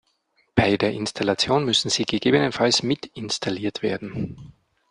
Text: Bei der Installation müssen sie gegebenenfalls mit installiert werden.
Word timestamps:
Bei 0.55 0.77
der 0.77 0.93
Installation 0.93 1.63
müssen 1.63 1.89
sie 1.91 2.05
gegebenenfalls 2.05 2.81
mit 2.81 3.05
installiert 3.05 3.83
werden. 3.83 4.51